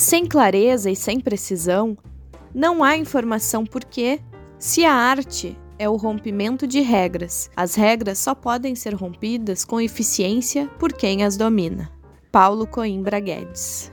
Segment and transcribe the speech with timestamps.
[0.00, 1.94] Sem clareza e sem precisão,
[2.54, 4.18] não há informação porque,
[4.58, 9.78] se a arte é o rompimento de regras, as regras só podem ser rompidas com
[9.78, 11.92] eficiência por quem as domina.
[12.32, 13.92] Paulo Coimbra Guedes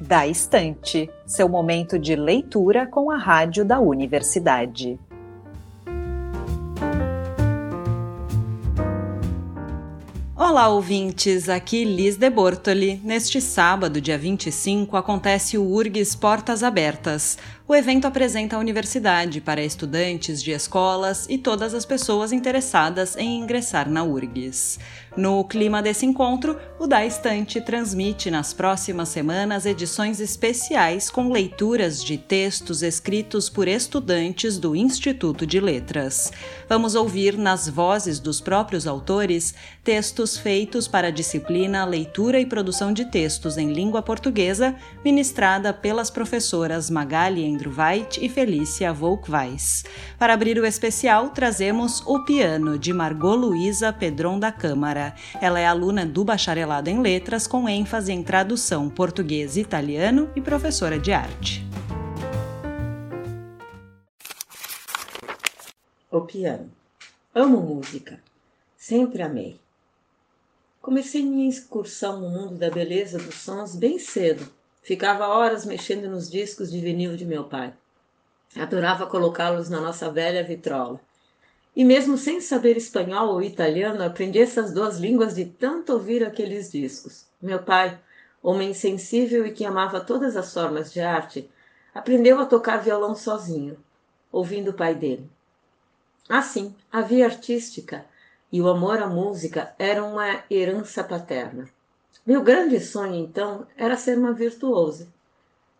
[0.00, 4.96] Da Estante, seu momento de leitura com a rádio da universidade.
[10.58, 11.48] Olá, ouvintes!
[11.48, 13.00] Aqui Liz de Bortoli.
[13.04, 19.62] Neste sábado, dia 25, acontece o URGS Portas Abertas, o evento apresenta a universidade para
[19.62, 24.78] estudantes de escolas e todas as pessoas interessadas em ingressar na URGS.
[25.14, 32.02] No clima desse encontro, o Da Estante transmite nas próximas semanas edições especiais com leituras
[32.02, 36.32] de textos escritos por estudantes do Instituto de Letras.
[36.70, 42.90] Vamos ouvir nas vozes dos próprios autores textos feitos para a disciplina Leitura e Produção
[42.90, 49.84] de Textos em Língua Portuguesa, ministrada pelas professoras Magali Andruvait e Felícia Volkweis.
[50.18, 55.14] Para abrir o especial, trazemos O Piano, de Margot Luiza Pedron da Câmara.
[55.38, 60.40] Ela é aluna do bacharelado em letras, com ênfase em tradução português e italiano e
[60.40, 61.62] professora de arte.
[66.10, 66.70] O piano.
[67.34, 68.18] Amo música.
[68.78, 69.60] Sempre amei.
[70.88, 74.50] Comecei minha excursão no mundo da beleza dos sons bem cedo
[74.80, 77.74] Ficava horas mexendo nos discos de vinil de meu pai.
[78.56, 80.98] Adorava colocá-los na nossa velha vitrola.
[81.76, 86.72] E mesmo sem saber espanhol ou italiano, aprendi essas duas línguas de tanto ouvir aqueles
[86.72, 87.26] discos.
[87.38, 88.00] Meu pai,
[88.42, 91.50] homem sensível e que amava todas as formas de arte,
[91.94, 93.76] aprendeu a tocar violão sozinho,
[94.32, 95.28] ouvindo o pai dele.
[96.30, 98.06] Assim, a via artística
[98.50, 101.68] e o amor à música eram uma herança paterna.
[102.26, 105.08] Meu grande sonho, então, era ser uma virtuosa.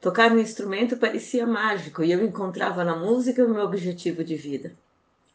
[0.01, 4.73] Tocar um instrumento parecia mágico e eu encontrava na música o meu objetivo de vida.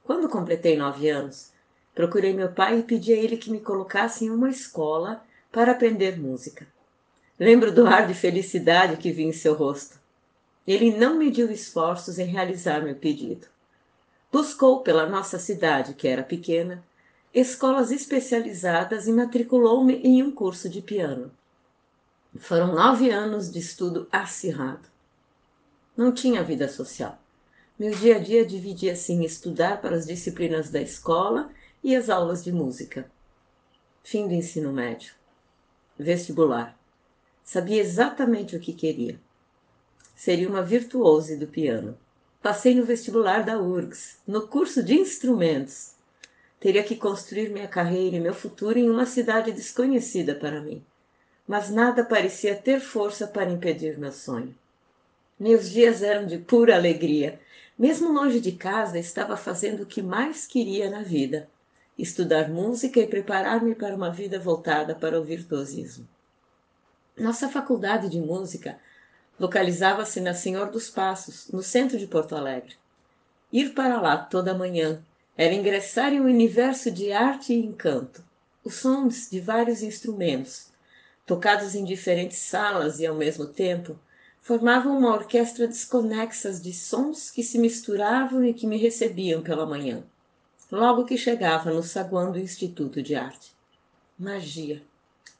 [0.03, 1.51] Quando completei nove anos,
[1.93, 6.19] procurei meu pai e pedi a ele que me colocasse em uma escola para aprender
[6.19, 6.65] música.
[7.39, 9.99] Lembro do ar de felicidade que vi em seu rosto.
[10.65, 13.47] Ele não mediu esforços em realizar meu pedido.
[14.31, 16.83] Buscou pela nossa cidade, que era pequena,
[17.33, 21.31] escolas especializadas e matriculou-me em um curso de piano.
[22.37, 24.87] Foram nove anos de estudo acirrado.
[25.97, 27.19] Não tinha vida social.
[27.77, 31.49] Meu dia a dia dividia-se em estudar para as disciplinas da escola
[31.83, 33.11] e as aulas de música.
[34.03, 35.13] Fim do ensino médio.
[35.97, 36.77] Vestibular.
[37.43, 39.19] Sabia exatamente o que queria.
[40.15, 41.97] Seria uma virtuose do piano.
[42.41, 45.92] Passei no vestibular da URGS, no curso de instrumentos,
[46.63, 50.81] Teria que construir minha carreira e meu futuro em uma cidade desconhecida para mim.
[51.45, 54.55] Mas nada parecia ter força para impedir meu sonho.
[55.37, 57.37] Meus dias eram de pura alegria.
[57.77, 61.49] Mesmo longe de casa, estava fazendo o que mais queria na vida:
[61.99, 66.07] estudar música e preparar-me para uma vida voltada para o virtuosismo.
[67.17, 68.79] Nossa faculdade de música
[69.37, 72.77] localizava-se na Senhor dos Passos, no centro de Porto Alegre.
[73.51, 75.03] Ir para lá toda manhã,
[75.35, 78.23] era ingressar em um universo de arte e encanto.
[78.63, 80.67] Os sons de vários instrumentos,
[81.25, 83.97] tocados em diferentes salas e ao mesmo tempo,
[84.41, 90.03] formavam uma orquestra desconexa de sons que se misturavam e que me recebiam pela manhã,
[90.71, 93.53] logo que chegava no saguão do Instituto de Arte.
[94.19, 94.83] Magia,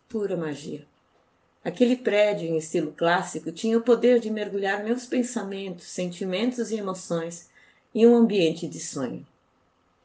[0.09, 0.87] pura magia.
[1.63, 7.47] Aquele prédio em estilo clássico tinha o poder de mergulhar meus pensamentos, sentimentos e emoções
[7.93, 9.25] em um ambiente de sonho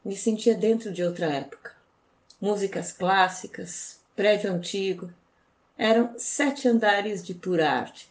[0.09, 1.73] me sentia dentro de outra época.
[2.41, 5.13] Músicas clássicas, prédio antigo,
[5.77, 8.11] eram sete andares de pura arte.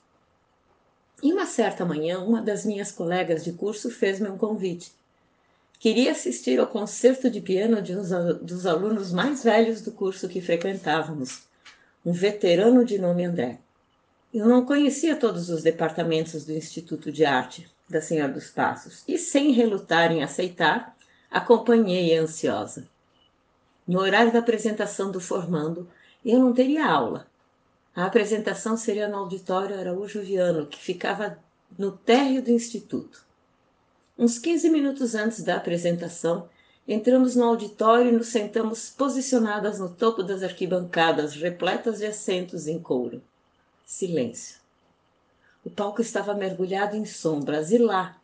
[1.23, 4.91] E uma certa manhã, uma das minhas colegas de curso fez-me um convite.
[5.79, 8.03] Queria assistir ao concerto de piano de um
[8.43, 11.47] dos alunos mais velhos do curso que frequentávamos,
[12.05, 13.57] um veterano de nome André.
[14.31, 19.17] Eu não conhecia todos os departamentos do Instituto de Arte da Senhora dos Passos e,
[19.17, 20.95] sem relutar em aceitar,
[21.29, 22.87] Acompanhei ansiosa.
[23.87, 25.87] No horário da apresentação do formando,
[26.25, 27.27] eu não teria aula.
[27.95, 31.39] A apresentação seria no auditório Araújo Viano, que ficava
[31.77, 33.25] no térreo do instituto.
[34.17, 36.49] Uns 15 minutos antes da apresentação,
[36.87, 42.79] entramos no auditório e nos sentamos posicionadas no topo das arquibancadas, repletas de assentos em
[42.79, 43.21] couro.
[43.85, 44.57] Silêncio.
[45.63, 48.17] O palco estava mergulhado em sombras e lá,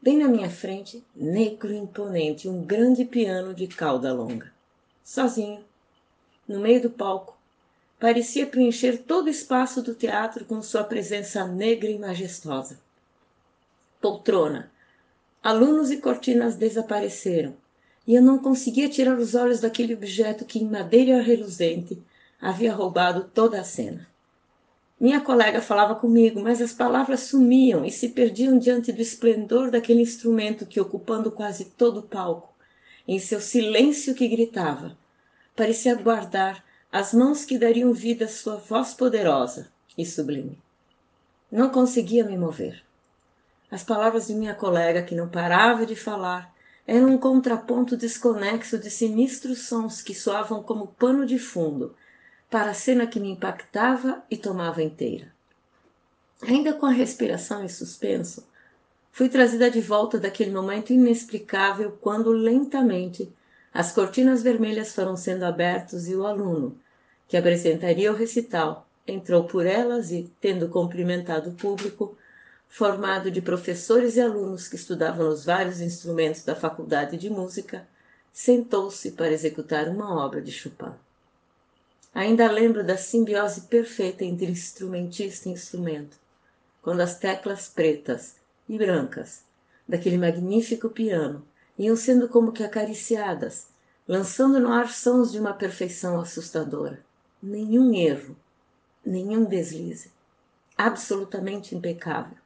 [0.00, 4.52] Bem na minha frente, negro imponente, um grande piano de cauda longa.
[5.02, 5.64] sozinho,
[6.46, 7.36] no meio do palco.
[7.98, 12.78] Parecia preencher todo o espaço do teatro com sua presença negra e majestosa.
[14.00, 14.70] Poltrona,
[15.42, 17.56] alunos e cortinas desapareceram,
[18.06, 22.00] e eu não conseguia tirar os olhos daquele objeto que, em madeira reluzente,
[22.40, 24.06] havia roubado toda a cena.
[24.98, 30.00] Minha colega falava comigo, mas as palavras sumiam e se perdiam diante do esplendor daquele
[30.00, 32.54] instrumento que, ocupando quase todo o palco,
[33.06, 34.96] em seu silêncio que gritava,
[35.54, 40.58] parecia guardar as mãos que dariam vida à sua voz poderosa e sublime.
[41.52, 42.82] Não conseguia me mover.
[43.70, 46.54] As palavras de minha colega, que não parava de falar,
[46.86, 51.94] eram um contraponto desconexo de sinistros sons que soavam como pano de fundo
[52.50, 55.32] para a cena que me impactava e tomava inteira.
[56.42, 58.46] Ainda com a respiração em suspenso,
[59.10, 63.32] fui trazida de volta daquele momento inexplicável quando lentamente
[63.72, 66.78] as cortinas vermelhas foram sendo abertas e o aluno,
[67.28, 72.16] que apresentaria o recital, entrou por elas e, tendo cumprimentado o público,
[72.68, 77.86] formado de professores e alunos que estudavam os vários instrumentos da Faculdade de Música,
[78.32, 80.92] sentou-se para executar uma obra de Chopin.
[82.16, 86.16] Ainda lembro da simbiose perfeita entre instrumentista e instrumento,
[86.80, 88.36] quando as teclas pretas
[88.66, 89.42] e brancas
[89.86, 91.46] daquele magnífico piano
[91.78, 93.66] iam sendo como que acariciadas,
[94.08, 97.04] lançando no ar sons de uma perfeição assustadora.
[97.42, 98.34] Nenhum erro,
[99.04, 100.10] nenhum deslize.
[100.74, 102.38] Absolutamente impecável.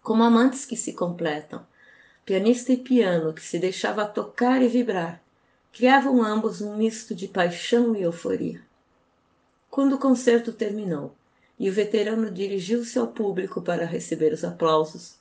[0.00, 1.66] Como amantes que se completam,
[2.24, 5.20] pianista e piano que se deixava tocar e vibrar,
[5.72, 8.60] criavam ambos um misto de paixão e euforia.
[9.70, 11.14] Quando o concerto terminou
[11.58, 15.14] e o veterano dirigiu-se ao público para receber os aplausos,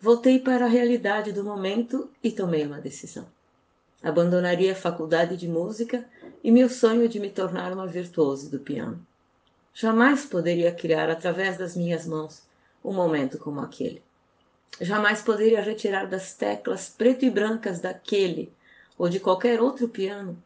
[0.00, 3.26] voltei para a realidade do momento e tomei uma decisão.
[4.02, 6.06] Abandonaria a faculdade de música
[6.42, 9.04] e meu sonho de me tornar uma virtuosa do piano.
[9.74, 12.42] Jamais poderia criar através das minhas mãos
[12.82, 14.02] um momento como aquele.
[14.80, 18.50] Jamais poderia retirar das teclas preto e brancas daquele
[19.00, 20.36] ou de qualquer outro piano,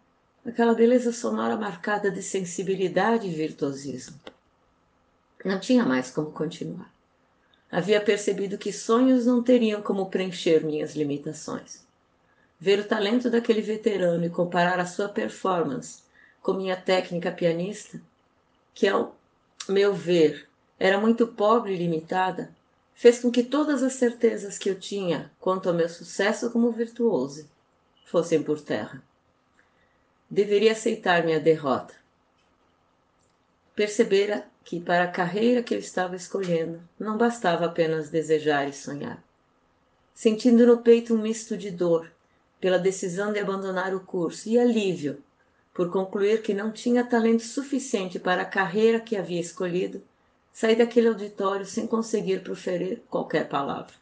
[0.47, 4.17] aquela beleza sonora marcada de sensibilidade e virtuosismo.
[5.45, 6.89] Não tinha mais como continuar.
[7.69, 11.85] Havia percebido que sonhos não teriam como preencher minhas limitações.
[12.61, 16.05] Ver o talento daquele veterano e comparar a sua performance
[16.41, 18.01] com minha técnica pianista,
[18.73, 19.17] que ao
[19.69, 20.49] meu ver
[20.79, 22.55] era muito pobre e limitada,
[22.95, 27.53] fez com que todas as certezas que eu tinha quanto ao meu sucesso como virtuoso
[28.05, 29.03] fossem por terra.
[30.31, 31.95] Deveria aceitar minha derrota.
[33.75, 39.23] Percebera que para a carreira que eu estava escolhendo não bastava apenas desejar e sonhar.
[40.15, 42.11] Sentindo no peito um misto de dor
[42.61, 45.23] pela decisão de abandonar o curso e alívio
[45.75, 50.01] por concluir que não tinha talento suficiente para a carreira que havia escolhido,
[50.53, 53.93] saí daquele auditório sem conseguir proferir qualquer palavra.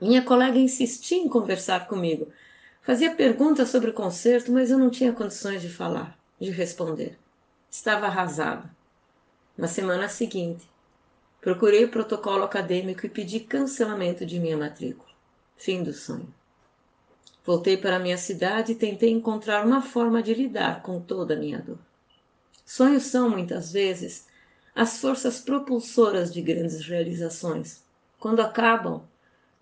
[0.00, 2.28] Minha colega insistia em conversar comigo,
[2.84, 7.16] Fazia perguntas sobre o concerto, mas eu não tinha condições de falar, de responder.
[7.70, 8.68] Estava arrasada.
[9.56, 10.68] Na semana seguinte,
[11.40, 15.08] procurei o protocolo acadêmico e pedi cancelamento de minha matrícula.
[15.56, 16.34] Fim do sonho.
[17.46, 21.60] Voltei para minha cidade e tentei encontrar uma forma de lidar com toda a minha
[21.60, 21.78] dor.
[22.66, 24.26] Sonhos são, muitas vezes,
[24.74, 27.84] as forças propulsoras de grandes realizações.
[28.18, 29.04] Quando acabam,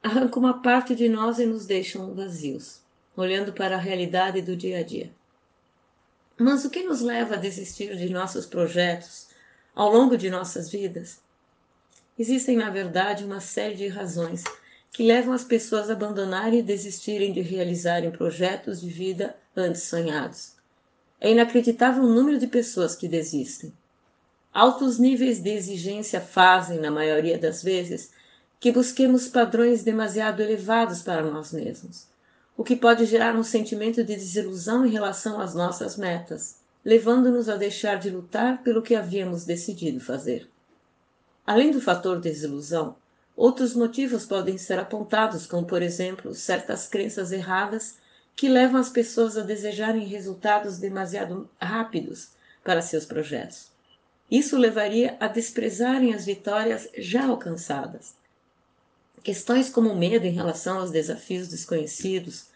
[0.02, 2.80] arrancam uma parte de nós e nos deixam vazios
[3.20, 5.10] olhando para a realidade do dia a dia.
[6.38, 9.28] Mas o que nos leva a desistir de nossos projetos
[9.74, 11.20] ao longo de nossas vidas?
[12.18, 14.42] Existem, na verdade, uma série de razões
[14.90, 20.54] que levam as pessoas a abandonarem e desistirem de realizarem projetos de vida antes sonhados.
[21.20, 23.72] É inacreditável o número de pessoas que desistem.
[24.52, 28.10] Altos níveis de exigência fazem, na maioria das vezes,
[28.58, 32.09] que busquemos padrões demasiado elevados para nós mesmos
[32.60, 37.56] o que pode gerar um sentimento de desilusão em relação às nossas metas, levando-nos a
[37.56, 40.46] deixar de lutar pelo que havíamos decidido fazer.
[41.46, 42.96] Além do fator desilusão,
[43.34, 47.96] outros motivos podem ser apontados, como, por exemplo, certas crenças erradas
[48.36, 52.28] que levam as pessoas a desejarem resultados demasiado rápidos
[52.62, 53.68] para seus projetos.
[54.30, 58.12] Isso levaria a desprezarem as vitórias já alcançadas.
[59.22, 62.49] Questões como medo em relação aos desafios desconhecidos,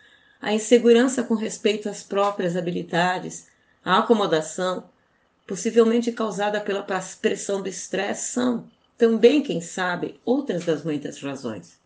[0.44, 3.46] a insegurança com respeito às próprias habilidades,
[3.82, 4.84] a acomodação,
[5.46, 11.78] possivelmente causada pela pressão do estresse, são também, quem sabe, outras das muitas razões.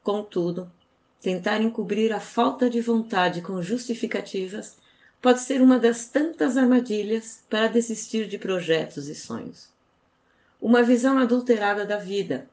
[0.00, 0.70] Contudo,
[1.20, 4.76] tentar encobrir a falta de vontade com justificativas
[5.20, 9.70] pode ser uma das tantas armadilhas para desistir de projetos e sonhos.
[10.62, 12.48] Uma visão adulterada da vida,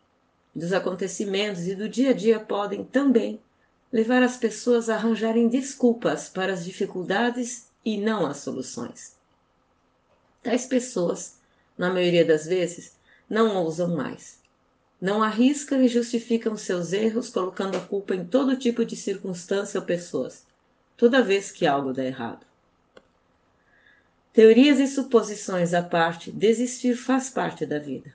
[0.56, 3.40] dos acontecimentos e do dia a dia podem também
[3.96, 9.16] levar as pessoas a arranjarem desculpas para as dificuldades e não as soluções.
[10.44, 11.38] Tais pessoas,
[11.78, 12.98] na maioria das vezes,
[13.30, 14.38] não ousam mais.
[15.00, 19.86] Não arriscam e justificam seus erros colocando a culpa em todo tipo de circunstância ou
[19.86, 20.46] pessoas,
[20.98, 22.46] toda vez que algo dá errado.
[24.34, 28.12] Teorias e suposições à parte, desistir faz parte da vida.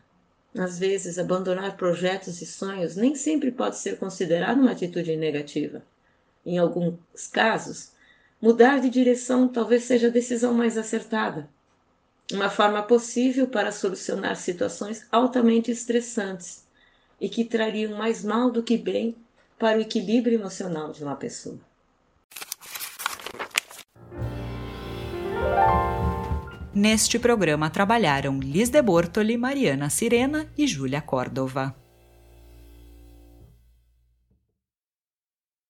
[0.54, 5.82] Às vezes, abandonar projetos e sonhos nem sempre pode ser considerado uma atitude negativa.
[6.44, 7.92] Em alguns casos,
[8.40, 11.48] mudar de direção talvez seja a decisão mais acertada.
[12.32, 16.64] Uma forma possível para solucionar situações altamente estressantes
[17.20, 19.16] e que trariam mais mal do que bem
[19.58, 21.58] para o equilíbrio emocional de uma pessoa.
[26.72, 31.74] Neste programa trabalharam Liz de Bortoli, Mariana Sirena e Júlia Córdova.